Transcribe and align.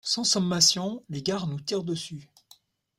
Sans 0.03 0.23
sommation, 0.23 1.03
les 1.09 1.21
gardes 1.21 1.51
nous 1.51 1.59
tirent 1.59 1.83
dessus. 1.83 2.31